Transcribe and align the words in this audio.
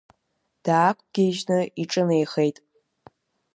Даақәгьежьны 0.63 1.59
иҿынеихеит. 1.81 2.57